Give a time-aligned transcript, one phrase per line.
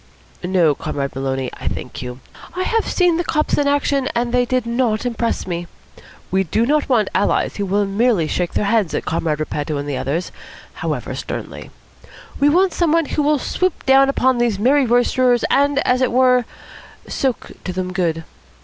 [0.43, 2.21] "No, Comrade Maloney, I thank you.
[2.55, 5.67] I have seen the cops in action, and they did not impress me.
[6.31, 9.87] We do not want allies who will merely shake their heads at Comrade Repetto and
[9.87, 10.31] the others,
[10.73, 11.69] however sternly.
[12.39, 16.11] We want some one who will swoop down upon these merry roisterers, and, as it
[16.11, 16.45] were,
[17.07, 18.23] soak to them good.